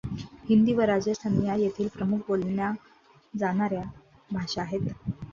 हिंदी 0.45 0.73
व 0.73 0.81
राजस्थानी 0.83 1.45
या 1.47 1.55
येथील 1.55 1.87
प्रमुख 1.89 2.19
बोलल्या 2.27 2.71
जाणार् 3.33 3.73
या 3.73 3.83
भाषा 4.31 4.61
आहेत. 4.61 4.89